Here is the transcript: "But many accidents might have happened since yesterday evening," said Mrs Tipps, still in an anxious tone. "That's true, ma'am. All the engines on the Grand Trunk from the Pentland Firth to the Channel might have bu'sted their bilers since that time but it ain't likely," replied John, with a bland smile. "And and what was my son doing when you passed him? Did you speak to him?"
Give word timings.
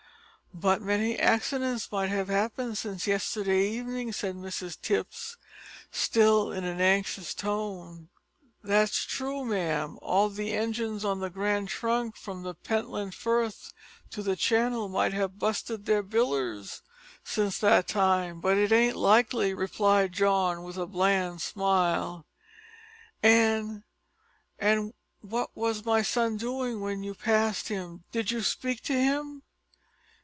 "But 0.53 0.81
many 0.81 1.17
accidents 1.17 1.89
might 1.93 2.09
have 2.09 2.27
happened 2.27 2.77
since 2.77 3.07
yesterday 3.07 3.69
evening," 3.69 4.11
said 4.11 4.35
Mrs 4.35 4.79
Tipps, 4.81 5.37
still 5.93 6.51
in 6.51 6.65
an 6.65 6.81
anxious 6.81 7.33
tone. 7.33 8.09
"That's 8.61 9.05
true, 9.05 9.45
ma'am. 9.45 9.97
All 10.01 10.27
the 10.29 10.51
engines 10.51 11.05
on 11.05 11.21
the 11.21 11.29
Grand 11.29 11.69
Trunk 11.69 12.17
from 12.17 12.43
the 12.43 12.53
Pentland 12.53 13.15
Firth 13.15 13.71
to 14.09 14.21
the 14.21 14.35
Channel 14.35 14.89
might 14.89 15.13
have 15.13 15.39
bu'sted 15.39 15.85
their 15.85 16.03
bilers 16.03 16.81
since 17.23 17.57
that 17.59 17.87
time 17.87 18.41
but 18.41 18.57
it 18.57 18.73
ain't 18.73 18.97
likely," 18.97 19.53
replied 19.53 20.11
John, 20.11 20.63
with 20.63 20.75
a 20.77 20.85
bland 20.85 21.41
smile. 21.41 22.25
"And 23.23 23.83
and 24.59 24.93
what 25.21 25.55
was 25.55 25.85
my 25.85 26.01
son 26.01 26.35
doing 26.35 26.81
when 26.81 27.03
you 27.03 27.15
passed 27.15 27.69
him? 27.69 28.03
Did 28.11 28.31
you 28.31 28.41
speak 28.41 28.81
to 28.83 28.93
him?" 28.93 29.43